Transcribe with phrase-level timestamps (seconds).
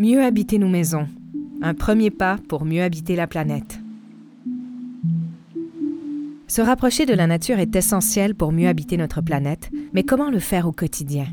[0.00, 1.06] Mieux habiter nos maisons.
[1.60, 3.80] Un premier pas pour mieux habiter la planète.
[6.46, 10.38] Se rapprocher de la nature est essentiel pour mieux habiter notre planète, mais comment le
[10.38, 11.26] faire au quotidien?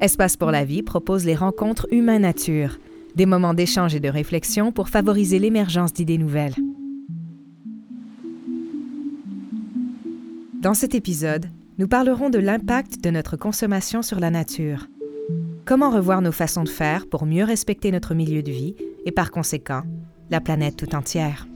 [0.00, 2.80] Espace pour la vie propose les rencontres humain-nature,
[3.14, 6.56] des moments d'échange et de réflexion pour favoriser l'émergence d'idées nouvelles.
[10.60, 11.46] Dans cet épisode,
[11.78, 14.88] nous parlerons de l'impact de notre consommation sur la nature.
[15.64, 18.74] Comment revoir nos façons de faire pour mieux respecter notre milieu de vie
[19.06, 19.82] et par conséquent
[20.28, 21.46] la planète tout entière?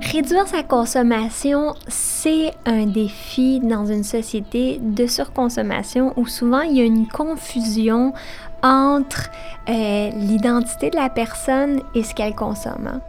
[0.00, 6.80] Réduire sa consommation, c'est un défi dans une société de surconsommation où souvent il y
[6.80, 8.12] a une confusion
[8.62, 9.30] entre
[9.68, 12.88] euh, l'identité de la personne et ce qu'elle consomme.
[12.88, 13.00] Hein.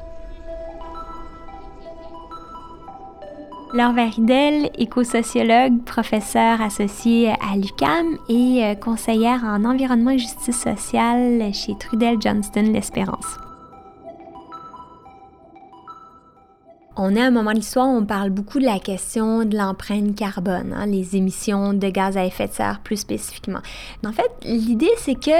[3.71, 11.53] Laure Varidel, éco-sociologue, professeure associée à l'UCAM et euh, conseillère en environnement et justice sociale
[11.53, 13.48] chez Trudel Johnston L'Espérance.
[17.01, 19.55] On est à un moment de l'histoire où on parle beaucoup de la question de
[19.55, 23.59] l'empreinte carbone, hein, les émissions de gaz à effet de serre plus spécifiquement.
[24.05, 25.39] En fait, l'idée, c'est que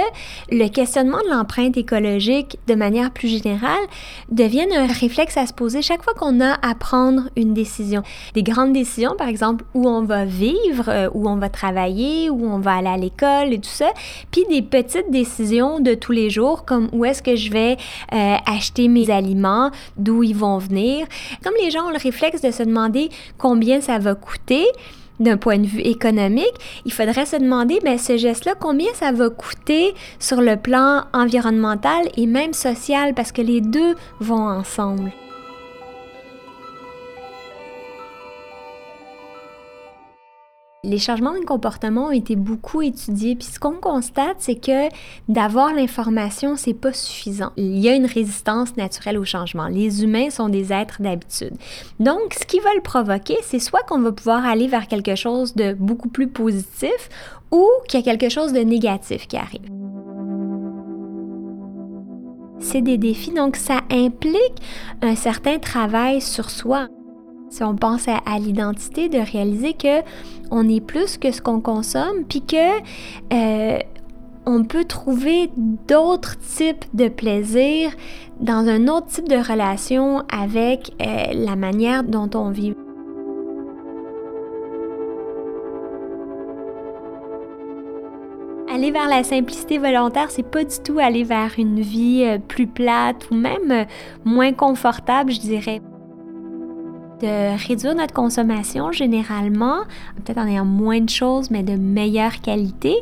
[0.50, 3.82] le questionnement de l'empreinte écologique, de manière plus générale,
[4.30, 8.04] devienne un réflexe à se poser chaque fois qu'on a à prendre une décision.
[8.32, 12.42] Des grandes décisions, par exemple, où on va vivre, euh, où on va travailler, où
[12.50, 13.90] on va aller à l'école et tout ça,
[14.30, 17.76] puis des petites décisions de tous les jours, comme où est-ce que je vais
[18.14, 21.06] euh, acheter mes aliments, d'où ils vont venir
[21.50, 24.64] comme les gens ont le réflexe de se demander combien ça va coûter,
[25.18, 29.28] d'un point de vue économique, il faudrait se demander, ben, ce geste-là, combien ça va
[29.28, 35.12] coûter sur le plan environnemental et même social, parce que les deux vont ensemble.
[40.82, 44.88] Les changements de comportement ont été beaucoup étudiés, puis ce qu'on constate, c'est que
[45.28, 47.52] d'avoir l'information, c'est pas suffisant.
[47.58, 49.68] Il y a une résistance naturelle au changement.
[49.68, 51.52] Les humains sont des êtres d'habitude.
[51.98, 55.54] Donc, ce qui va le provoquer, c'est soit qu'on va pouvoir aller vers quelque chose
[55.54, 57.10] de beaucoup plus positif
[57.50, 59.68] ou qu'il y a quelque chose de négatif qui arrive.
[62.58, 64.62] C'est des défis, donc ça implique
[65.02, 66.88] un certain travail sur soi
[67.50, 70.02] si on pense à, l'identité, de réaliser que
[70.50, 72.78] on est plus que ce qu'on consomme, puis que
[73.32, 73.78] euh,
[74.46, 75.50] on peut trouver
[75.86, 77.90] d'autres types de plaisir
[78.40, 82.74] dans un autre type de relation avec euh, la manière dont on vit.
[88.72, 92.68] Aller vers la simplicité volontaire, c'est pas du tout aller vers une vie euh, plus
[92.68, 93.86] plate ou même
[94.24, 95.82] moins confortable, je dirais
[97.20, 99.80] de réduire notre consommation généralement,
[100.16, 102.94] peut-être en ayant moins de choses, mais de meilleure qualité.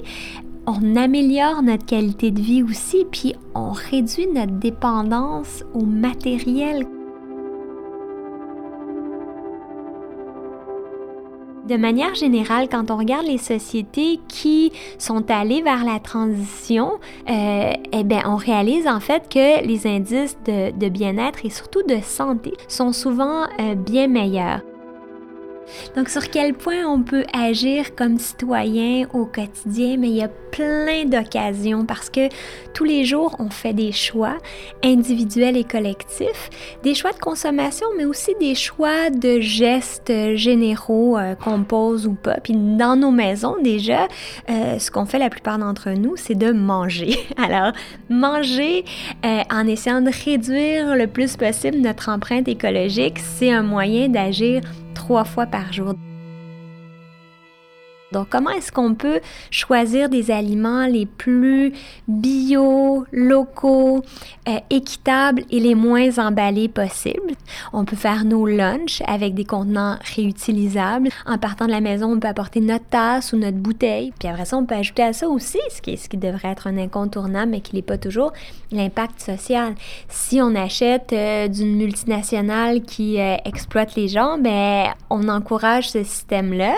[0.67, 6.85] On améliore notre qualité de vie aussi, puis on réduit notre dépendance au matériel
[11.69, 16.93] De manière générale, quand on regarde les sociétés qui sont allées vers la transition,
[17.29, 21.99] euh, eh bien, on réalise en fait que les indices de, bien-être et surtout de
[22.01, 24.63] santé sont souvent euh, bien meilleurs.
[25.97, 30.29] Donc, sur quel point on peut agir comme citoyen au quotidien, mais il y a
[30.51, 32.29] plein d'occasions parce que
[32.75, 34.37] tous les jours, on fait des choix
[34.83, 36.51] individuels et collectifs,
[36.83, 42.15] des choix de consommation, mais aussi des choix de gestes généraux euh, qu'on pose ou
[42.15, 42.39] pas.
[42.43, 44.09] Puis dans nos maisons, déjà,
[44.51, 47.19] euh, ce qu'on fait la plupart d'entre nous, c'est de manger.
[47.37, 47.73] Alors,
[48.09, 48.85] manger
[49.25, 54.63] euh, en essayant de réduire le plus possible notre empreinte écologique, c'est un moyen d'agir
[54.99, 55.95] trois fois par jour.
[58.13, 59.21] Donc, comment est-ce qu'on peut
[59.51, 61.73] choisir des aliments les plus
[62.07, 64.03] bio, locaux,
[64.49, 67.35] euh, équitables et les moins emballés possibles?
[67.75, 71.11] On peut faire nos lunchs avec des contenants réutilisables.
[71.27, 74.13] En partant de la maison, on peut apporter notre tasse ou notre bouteille.
[74.19, 76.67] Puis après ça, on peut ajouter à ça aussi, ce qui, ce qui devrait être
[76.67, 78.33] un incontournable, mais qui n'est pas toujours,
[78.73, 79.75] l'impact social.
[80.09, 86.03] Si on achète euh, d'une multinationale qui euh, exploite les gens, ben, on encourage ce
[86.03, 86.75] système-là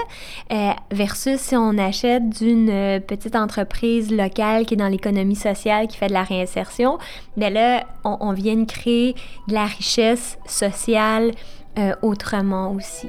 [1.36, 6.06] si on achète d'une euh, petite entreprise locale qui est dans l'économie sociale, qui fait
[6.06, 6.98] de la réinsertion,
[7.36, 9.14] bien là, on, vient de créer
[9.46, 11.32] de la richesse sociale
[11.78, 13.08] euh, autrement aussi.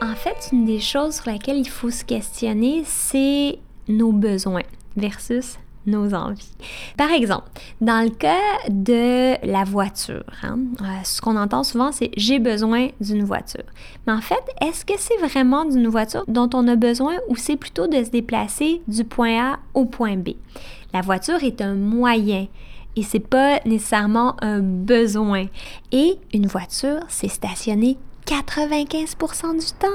[0.00, 3.58] En fait, une des choses sur laquelle il faut se questionner, c'est
[3.88, 4.62] nos besoins
[4.96, 6.52] versus nos envies.
[6.96, 7.48] Par exemple,
[7.80, 8.36] dans le cas
[8.68, 13.64] de la voiture, hein, euh, ce qu'on entend souvent, c'est j'ai besoin d'une voiture.
[14.06, 17.56] Mais en fait, est-ce que c'est vraiment d'une voiture dont on a besoin ou c'est
[17.56, 20.30] plutôt de se déplacer du point A au point B?
[20.92, 22.46] La voiture est un moyen
[22.96, 25.46] et c'est pas nécessairement un besoin.
[25.92, 27.96] Et une voiture, c'est stationner
[28.26, 29.88] 95% du temps.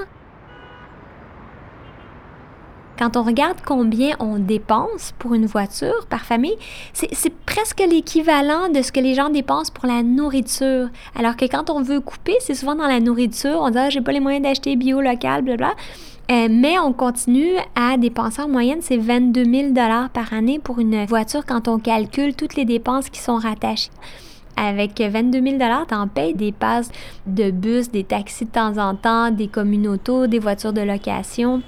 [2.97, 6.55] Quand on regarde combien on dépense pour une voiture par famille,
[6.93, 10.89] c'est presque l'équivalent de ce que les gens dépensent pour la nourriture.
[11.15, 13.59] Alors que quand on veut couper, c'est souvent dans la nourriture.
[13.61, 15.73] On dit ah, j'ai pas les moyens d'acheter bio local, blablabla.
[16.31, 19.73] Euh, mais on continue à dépenser en moyenne, c'est 22 000
[20.13, 23.89] par année pour une voiture quand on calcule toutes les dépenses qui sont rattachées.
[24.55, 25.57] Avec 22 000
[25.87, 26.91] tu en payes des passes
[27.25, 31.61] de bus, des taxis de temps en temps, des communautés, des voitures de location.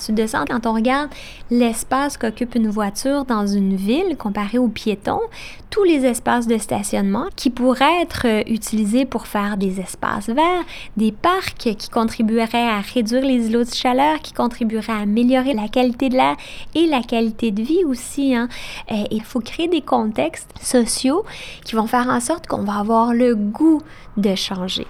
[0.00, 1.10] Ensuite de ça, quand on regarde
[1.50, 5.20] l'espace qu'occupe une voiture dans une ville comparé aux piétons,
[5.68, 10.64] tous les espaces de stationnement qui pourraient être euh, utilisés pour faire des espaces verts,
[10.96, 15.68] des parcs qui contribueraient à réduire les îlots de chaleur, qui contribueraient à améliorer la
[15.68, 16.36] qualité de l'air
[16.74, 18.34] et la qualité de vie aussi.
[18.34, 18.48] Hein.
[19.10, 21.26] il faut créer des contextes sociaux
[21.62, 23.82] qui vont faire en sorte qu'on va avoir le goût
[24.16, 24.86] de changer.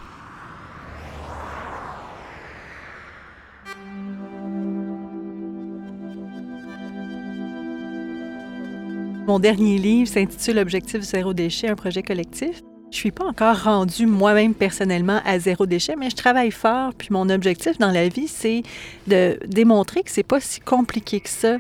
[9.31, 12.63] Mon dernier livre s'intitule Objectif zéro déchet, un projet collectif.
[12.91, 16.93] Je suis pas encore rendue moi-même personnellement à zéro déchet, mais je travaille fort.
[16.99, 18.65] Puis mon objectif dans la vie, c'est
[19.07, 21.59] de démontrer que c'est pas si compliqué que ça.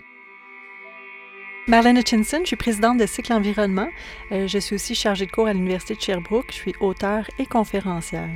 [1.68, 3.88] Marlène Hutchinson, je suis présidente de Cycle Environnement.
[4.32, 6.46] Euh, je suis aussi chargée de cours à l'Université de Sherbrooke.
[6.48, 8.30] Je suis auteure et conférencière.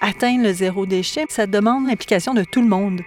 [0.00, 3.00] Atteindre le zéro déchet, ça demande l'implication de tout le monde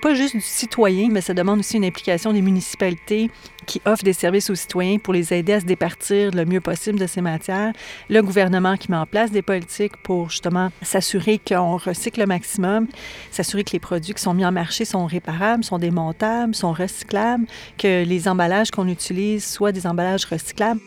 [0.00, 3.30] pas juste du citoyen, mais ça demande aussi une implication des municipalités
[3.66, 6.98] qui offrent des services aux citoyens pour les aider à se départir le mieux possible
[6.98, 7.72] de ces matières.
[8.08, 12.88] Le gouvernement qui met en place des politiques pour justement s'assurer qu'on recycle le maximum,
[13.30, 17.46] s'assurer que les produits qui sont mis en marché sont réparables, sont démontables, sont recyclables,
[17.78, 20.80] que les emballages qu'on utilise soient des emballages recyclables.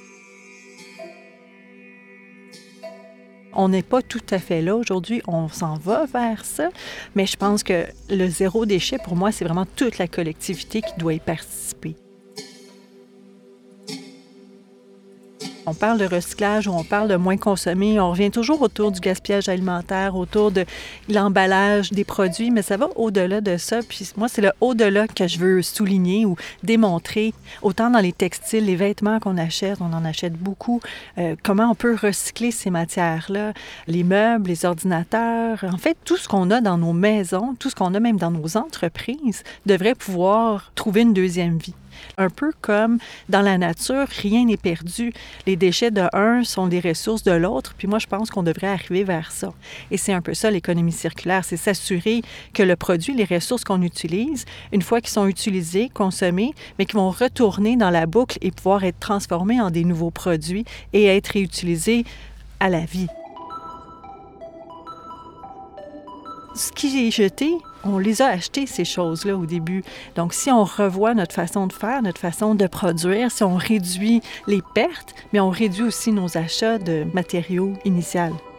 [3.55, 6.69] On n'est pas tout à fait là aujourd'hui, on s'en va vers ça,
[7.15, 10.93] mais je pense que le zéro déchet, pour moi, c'est vraiment toute la collectivité qui
[10.97, 11.95] doit y participer.
[15.65, 17.97] On parle de recyclage on parle de moins consommer.
[17.99, 20.65] On revient toujours autour du gaspillage alimentaire, autour de
[21.07, 23.79] l'emballage des produits, mais ça va au-delà de ça.
[23.87, 27.33] Puis moi, c'est le au-delà que je veux souligner ou démontrer.
[27.61, 30.81] Autant dans les textiles, les vêtements qu'on achète, on en achète beaucoup.
[31.17, 33.53] Euh, comment on peut recycler ces matières-là,
[33.87, 35.63] les meubles, les ordinateurs.
[35.63, 38.31] En fait, tout ce qu'on a dans nos maisons, tout ce qu'on a même dans
[38.31, 41.75] nos entreprises devrait pouvoir trouver une deuxième vie.
[42.17, 42.97] Un peu comme
[43.29, 45.13] dans la nature, rien n'est perdu.
[45.47, 48.67] Les déchets de un sont des ressources de l'autre, puis moi, je pense qu'on devrait
[48.67, 49.53] arriver vers ça.
[49.91, 52.21] Et c'est un peu ça, l'économie circulaire, c'est s'assurer
[52.53, 56.95] que le produit, les ressources qu'on utilise, une fois qu'ils sont utilisés, consommés, mais qui
[56.95, 61.29] vont retourner dans la boucle et pouvoir être transformés en des nouveaux produits et être
[61.29, 62.05] réutilisés
[62.59, 63.07] à la vie.
[66.55, 67.51] Ce qui est jeté,
[67.83, 69.83] on les a achetées, ces choses-là, au début.
[70.15, 74.21] Donc, si on revoit notre façon de faire, notre façon de produire, si on réduit
[74.47, 78.52] les pertes, mais on réduit aussi nos achats de matériaux initiaux.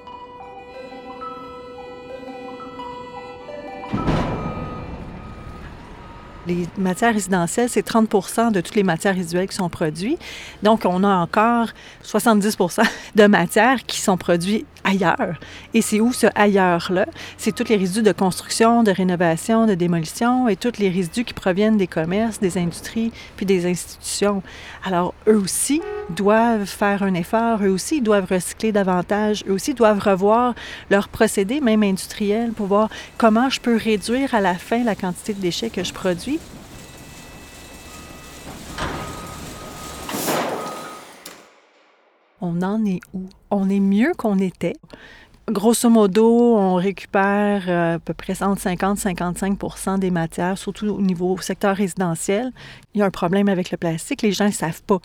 [6.47, 10.19] Les matières résidentielles, c'est 30% de toutes les matières résiduelles qui sont produites.
[10.63, 11.69] Donc, on a encore
[12.05, 12.83] 70%
[13.15, 15.37] de matières qui sont produites ailleurs.
[15.73, 17.07] Et c'est où ce ailleurs-là?
[17.39, 21.35] C'est tous les résidus de construction, de rénovation, de démolition et tous les résidus qui
[21.35, 24.43] proviennent des commerces, des industries, puis des institutions.
[24.85, 30.01] Alors, eux aussi doivent faire un effort, eux aussi doivent recycler davantage, eux aussi doivent
[30.01, 30.55] revoir
[30.91, 35.33] leurs procédés, même industriels, pour voir comment je peux réduire à la fin la quantité
[35.33, 36.39] de déchets que je produis
[42.45, 43.23] on en est où?
[43.51, 44.75] On est mieux qu'on était?
[45.51, 51.03] Grosso modo, on récupère euh, à peu près entre 50 55% des matières, surtout au
[51.03, 52.51] niveau secteur résidentiel.
[52.95, 54.23] Il y a un problème avec le plastique.
[54.23, 55.01] Les gens ne savent pas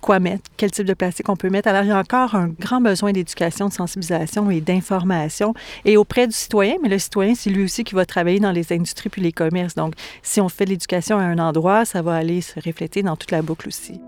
[0.00, 1.68] quoi mettre, quel type de plastique on peut mettre.
[1.68, 5.54] Alors, il y a encore un grand besoin d'éducation, de sensibilisation et d'information.
[5.84, 8.72] Et auprès du citoyen, mais le citoyen, c'est lui aussi qui va travailler dans les
[8.72, 9.76] industries puis les commerces.
[9.76, 13.30] Donc, si on fait l'éducation à un endroit, ça va aller se refléter dans toute
[13.30, 14.00] la boucle aussi.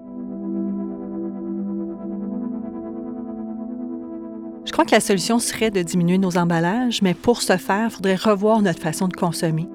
[4.67, 7.91] Je crois que la solution serait de diminuer nos emballages, mais pour ce faire, il
[7.91, 9.69] faudrait revoir notre façon de consommer.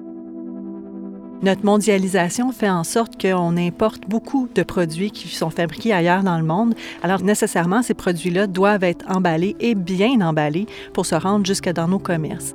[1.42, 6.38] Notre mondialisation fait en sorte qu'on importe beaucoup de produits qui sont fabriqués ailleurs dans
[6.38, 6.74] le monde.
[7.02, 11.88] Alors nécessairement, ces produits-là doivent être emballés et bien emballés pour se rendre jusque dans
[11.88, 12.54] nos commerces.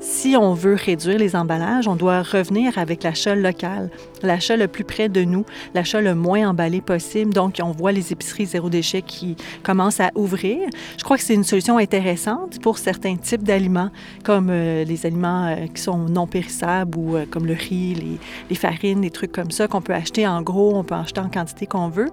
[0.00, 3.90] Si on veut réduire les emballages, on doit revenir avec l'achat local,
[4.22, 7.34] l'achat le plus près de nous, l'achat le moins emballé possible.
[7.34, 10.68] Donc, on voit les épiceries zéro déchet qui commencent à ouvrir.
[10.96, 13.90] Je crois que c'est une solution intéressante pour certains types d'aliments,
[14.22, 18.20] comme euh, les aliments euh, qui sont non périssables ou euh, comme le riz, les,
[18.50, 21.28] les farines, des trucs comme ça qu'on peut acheter en gros, on peut acheter en
[21.28, 22.10] quantité qu'on veut.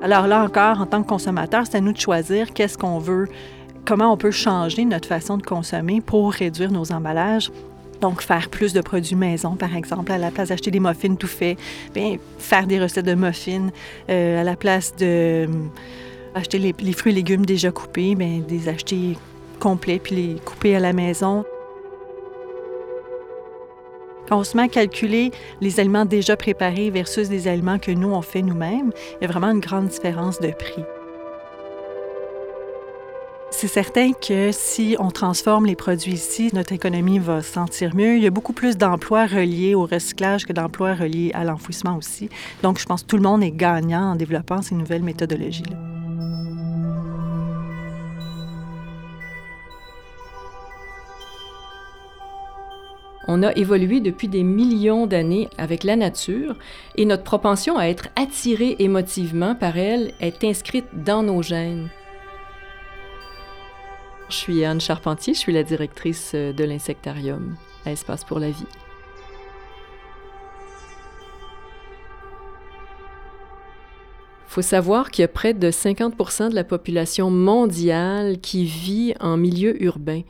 [0.00, 3.26] Alors là encore, en tant que consommateur, c'est à nous de choisir qu'est-ce qu'on veut
[3.84, 7.50] comment on peut changer notre façon de consommer pour réduire nos emballages.
[8.00, 11.26] Donc, faire plus de produits maison, par exemple, à la place d'acheter des muffins tout
[11.26, 11.58] faits,
[11.94, 13.68] bien, faire des recettes de muffins
[14.10, 15.70] euh, à la place de hum,
[16.34, 19.16] acheter les, fruits et légumes déjà coupés, bien, des acheter
[19.60, 21.44] complets puis les couper à la maison.
[24.28, 28.08] Quand on se met à calculer les aliments déjà préparés versus des aliments que nous,
[28.08, 30.82] on fait nous-mêmes, il y a vraiment une grande différence de prix.
[33.56, 38.16] C'est certain que si on transforme les produits ici, notre économie va se sentir mieux.
[38.16, 42.28] Il y a beaucoup plus d'emplois reliés au recyclage que d'emplois reliés à l'enfouissement aussi.
[42.62, 45.76] Donc, je pense que tout le monde est gagnant en développant ces nouvelles méthodologies-là.
[53.28, 56.56] On a évolué depuis des millions d'années avec la nature
[56.96, 61.88] et notre propension à être attiré émotivement par elle est inscrite dans nos gènes.
[64.28, 68.50] Je suis Anne Charpentier, je suis la directrice euh, de l'insectarium à Espace pour la
[68.50, 68.66] vie.
[74.46, 79.14] Il faut savoir qu'il y a près de 50% de la population mondiale qui vit
[79.20, 80.22] en milieu urbain.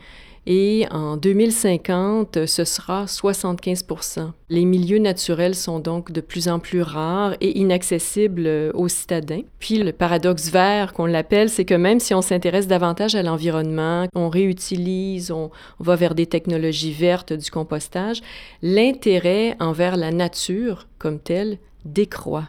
[0.47, 6.83] Et en 2050, ce sera 75% Les milieux naturels sont donc de plus en plus
[6.83, 9.41] rares et inaccessibles aux citadins.
[9.59, 14.07] Puis le paradoxe vert qu'on l'appelle, c'est que même si on s'intéresse davantage à l'environnement,
[14.15, 18.21] on réutilise, on, va vers des technologies vertes du compostage,
[18.63, 22.49] l'intérêt envers la nature comme telle décroît.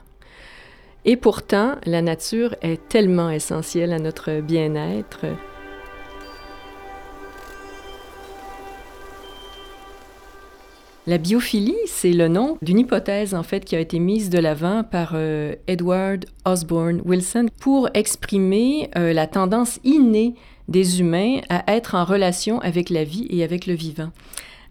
[1.05, 5.25] Et pourtant, la nature est tellement essentielle à notre bien-être.
[11.07, 14.83] La biophilie, c'est le nom d'une hypothèse en fait qui a été mise de l'avant
[14.83, 20.33] par euh, Edward Osborne Wilson pour exprimer euh, la tendance innée
[20.67, 24.09] des humains à être en relation avec la vie et avec le vivant.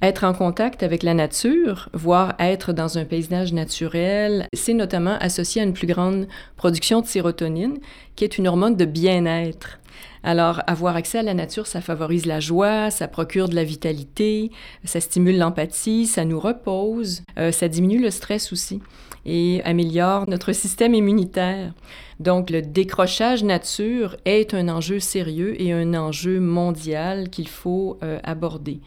[0.03, 5.63] Être en contact avec la nature, voire être dans un paysage naturel, c'est notamment associé
[5.63, 6.27] à une plus grande
[6.57, 7.79] production de sérotonine,
[8.17, 9.79] qui est une hormone de bien-être.
[10.23, 14.51] Alors, avoir accès à la nature, ça favorise la joie, ça procure de la vitalité,
[14.85, 18.81] ça stimule l'empathie, ça nous repose, euh, ça diminue le stress aussi
[19.27, 21.73] et améliore notre système immunitaire.
[22.21, 28.19] Donc, le décrochage nature est un enjeu sérieux et un enjeu mondial qu'il faut euh,
[28.23, 28.81] aborder.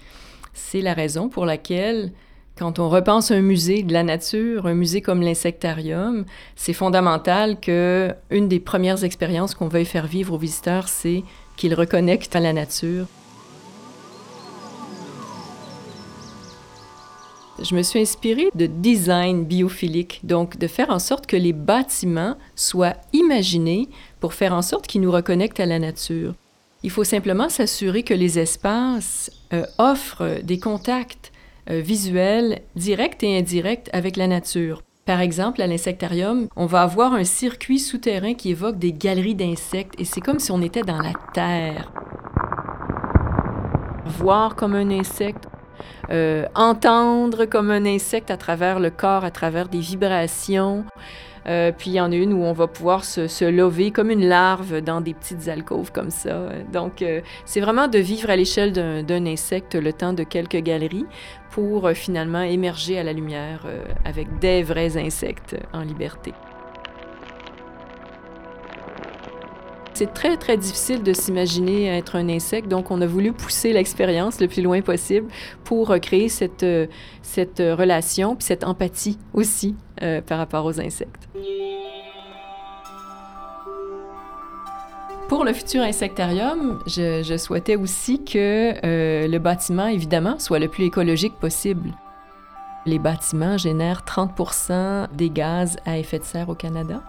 [0.54, 2.12] C'est la raison pour laquelle
[2.58, 8.14] quand on repense un musée de la nature, un musée comme l'insectarium, c'est fondamental que
[8.32, 11.24] une des premières expériences qu'on veuille faire vivre aux visiteurs, c'est
[11.56, 13.06] qu'ils reconnectent à la nature.
[17.60, 22.38] Je me suis inspirée de design biophilique, donc de faire en sorte que les bâtiments
[22.56, 26.36] soient imaginés pour faire en sorte qu'ils nous reconnectent à la nature.
[26.84, 31.32] Il faut simplement s'assurer que les espaces euh, offrent des contacts
[31.70, 34.82] euh, visuel direct et indirect avec la nature.
[35.06, 39.94] Par exemple, à l'insectarium, on va avoir un circuit souterrain qui évoque des galeries d'insectes
[39.98, 41.92] et c'est comme si on était dans la terre.
[44.06, 45.48] Voir comme un insecte,
[46.10, 50.84] euh, entendre comme un insecte à travers le corps, à travers des vibrations.
[51.48, 54.12] Euh, puis il y en a une où on va pouvoir se, se, lever comme
[54.12, 56.50] une larve dans des petites alcôves comme ça.
[56.72, 61.06] Donc euh, c'est vraiment de vivre à l'échelle d'un insecte le temps de quelques galeries
[61.52, 63.66] pour euh, finalement émerger à la lumière
[64.06, 66.34] avec des vrais insectes en liberté.
[69.98, 74.40] C'est très, très difficile de s'imaginer être un insecte, donc on a voulu pousser l'expérience
[74.40, 75.28] le plus loin possible
[75.64, 76.64] pour créer cette,
[77.24, 81.28] cette relation, puis cette empathie aussi euh, par rapport aux insectes.
[85.30, 90.84] Pour le futur insectarium, je, souhaitais aussi que euh, le bâtiment, évidemment, soit le plus
[90.84, 91.90] écologique possible.
[92.86, 97.02] Les bâtiments génèrent 30% des gaz à effet de serre au Canada.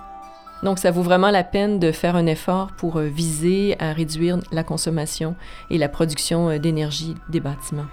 [0.63, 4.39] Donc, ça vaut vraiment la peine de faire un effort pour euh, viser à réduire
[4.51, 5.37] la consommation
[5.71, 7.87] et la production euh, d'énergie des bâtiments.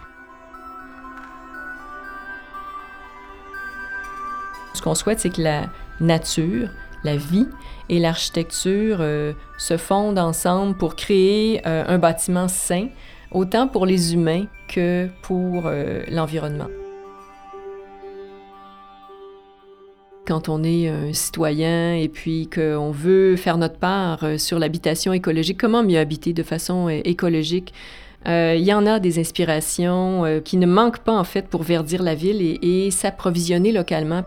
[4.74, 5.68] Ce qu'on souhaite, c'est que la
[6.00, 6.70] nature,
[7.04, 7.48] la vie
[7.88, 12.88] et l'architecture euh, se fondent ensemble pour créer un bâtiment sain,
[13.32, 15.70] autant pour les humains que pour
[16.10, 16.68] l'environnement.
[20.26, 25.60] Quand on est un citoyen et puis qu'on veut faire notre part sur l'habitation écologique,
[25.60, 27.74] comment mieux habiter de façon écologique.
[28.26, 32.16] il y en a des inspirations qui ne manquent pas en fait pour verdir la
[32.16, 34.24] ville et s'approvisionner localement.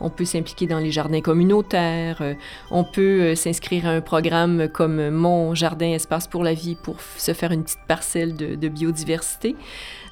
[0.00, 2.34] On peut s'impliquer dans les jardins communautaires, euh,
[2.70, 7.00] on peut euh, s'inscrire à un programme comme Mon Jardin Espace pour la vie pour
[7.00, 9.56] se faire une petite parcelle de, biodiversité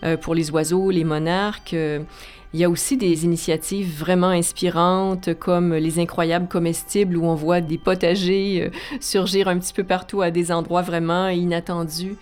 [0.03, 1.77] euh, pour les oiseaux, les monarques.
[2.55, 7.61] Il y a aussi des initiatives vraiment inspirantes comme les incroyables comestibles où on voit
[7.61, 8.71] des potagers
[9.01, 12.15] surgir un petit peu partout à des endroits vraiment inattendus.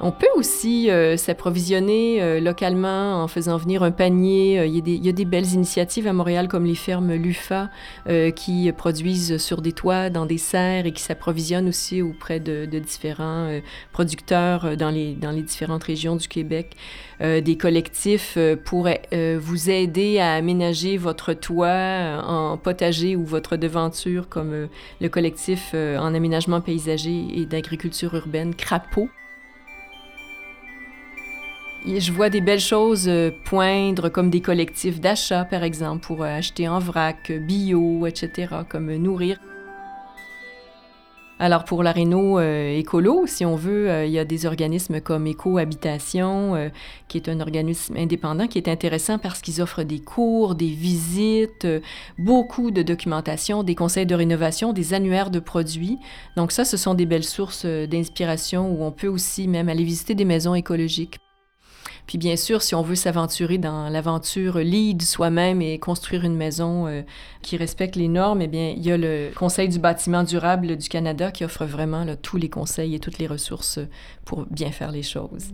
[0.00, 4.58] On peut aussi euh, s'approvisionner euh, localement en faisant venir un panier.
[4.58, 7.70] Euh, il, y a des, belles initiatives à Montréal comme les fermes LUFA
[8.36, 13.48] qui produisent sur des toits, dans des serres et qui s'approvisionnent aussi auprès de, différents
[13.92, 16.76] producteurs dans les, dans les différentes régions du Québec.
[17.20, 19.02] des collectifs pourraient
[19.38, 24.68] vous aider à aménager votre toit en potager ou votre devanture comme
[25.00, 29.08] le collectif en aménagement paysager et d'agriculture urbaine Crapaud
[31.86, 36.38] je vois des belles choses euh, poindre, comme des collectifs d'achat, par exemple, pour euh,
[36.38, 39.38] acheter en vrac, euh, bio, etc., comme nourrir.
[41.40, 46.70] Alors pour la réno écolo, si on veut, il y a des organismes comme Éco-Habitation,
[47.08, 51.66] qui est un organisme indépendant qui est intéressant parce qu'ils offrent des cours, des visites,
[52.18, 55.98] beaucoup de documentation, des conseils de rénovation, des annuaires de produits.
[56.36, 60.14] Donc ça, ce sont des belles sources d'inspiration où on peut aussi même aller visiter
[60.14, 61.18] des maisons écologiques.
[62.06, 66.86] Puis bien sûr, si on veut s'aventurer dans l'aventure lead soi-même et construire une maison
[66.86, 67.02] euh,
[67.42, 70.88] qui respecte les normes, eh bien, il y a le Conseil du bâtiment durable du
[70.88, 73.78] Canada qui offre vraiment tous les conseils et toutes les ressources
[74.24, 75.48] pour bien faire les choses.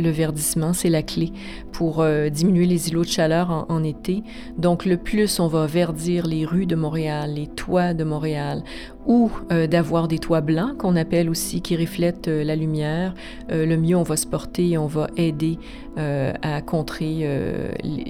[0.00, 1.32] Le verdissement, c'est la clé
[1.72, 4.22] pour euh, diminuer les îlots de chaleur en, été.
[4.58, 8.62] Donc, le plus on va verdir les rues de Montréal, les toits de Montréal,
[9.06, 13.14] ou euh, d'avoir des toits blancs qu'on appelle aussi, qui reflètent euh, la lumière,
[13.48, 15.58] le mieux on va se porter et on va aider
[15.96, 17.28] à contrer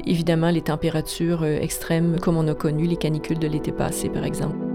[0.07, 4.70] évidemment les températures extrêmes comme on a connu les canicules de l'été passé, par exemple.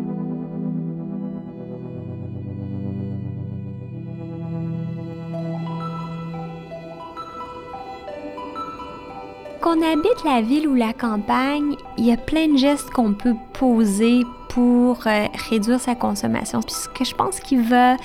[9.62, 13.36] Qu'on habite la ville ou la campagne, il y a plein de gestes qu'on peut
[13.54, 14.22] poser
[14.56, 15.00] pour
[15.50, 16.62] réduire sa consommation.
[16.62, 17.96] Puis ce que je pense qui va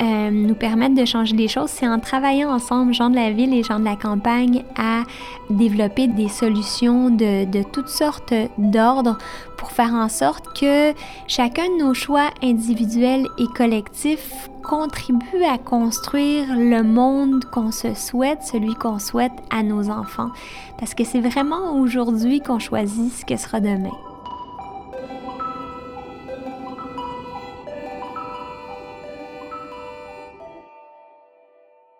[0.00, 3.52] euh, nous permettre de changer les choses, c'est en travaillant ensemble, gens de la ville
[3.52, 5.02] et gens de la campagne, à
[5.50, 9.18] développer des solutions de, de toutes sortes d'ordres
[9.58, 10.94] pour faire en sorte que
[11.26, 18.42] chacun de nos choix individuels et collectifs contribue à construire le monde qu'on se souhaite,
[18.44, 20.30] celui qu'on souhaite à nos enfants.
[20.78, 24.07] Parce que c'est vraiment aujourd'hui qu'on choisit ce que sera demain.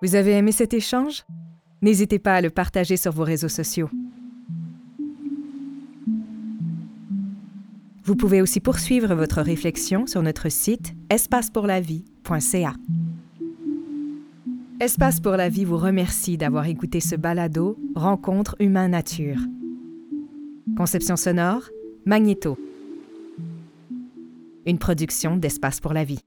[0.01, 1.25] Vous avez aimé cet échange?
[1.83, 3.91] N'hésitez pas à le partager sur vos réseaux sociaux.
[8.05, 12.75] Vous pouvez aussi poursuivre votre réflexion sur notre site espacepourlavie.ca.
[14.81, 19.41] Espace pour la vie vous remercie d'avoir écouté ce balado Rencontre humain-nature.
[20.77, 21.69] Conception sonore,
[22.07, 22.57] Magnéto.
[24.65, 26.21] Une production d'Espace pour la vie.